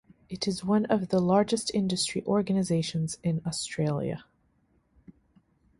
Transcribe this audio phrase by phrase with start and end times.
[0.29, 4.25] It is one of the largest industry organisations in Australia.